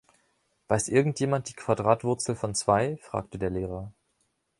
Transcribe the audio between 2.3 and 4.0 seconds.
von zwei? fragte der Lehrer